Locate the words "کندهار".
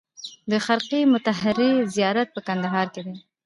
2.47-2.87